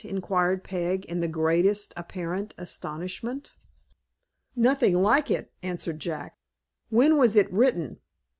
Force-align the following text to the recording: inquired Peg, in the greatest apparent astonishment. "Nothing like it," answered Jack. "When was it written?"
inquired 0.03 0.63
Peg, 0.63 1.05
in 1.05 1.19
the 1.19 1.27
greatest 1.27 1.93
apparent 1.95 2.55
astonishment. 2.57 3.53
"Nothing 4.55 4.95
like 4.99 5.29
it," 5.29 5.53
answered 5.61 5.99
Jack. 5.99 6.39
"When 6.89 7.17
was 7.17 7.35
it 7.35 7.53
written?" 7.53 7.99